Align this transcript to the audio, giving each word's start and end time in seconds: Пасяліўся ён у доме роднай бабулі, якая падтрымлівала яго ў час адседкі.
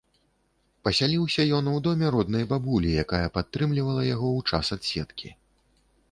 Пасяліўся 0.85 1.41
ён 1.57 1.67
у 1.71 1.73
доме 1.87 2.07
роднай 2.15 2.45
бабулі, 2.53 2.89
якая 3.03 3.27
падтрымлівала 3.35 4.01
яго 4.07 4.27
ў 4.39 4.55
час 4.55 4.65
адседкі. 4.77 5.29